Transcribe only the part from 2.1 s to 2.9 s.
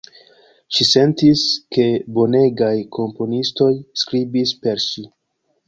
bonegaj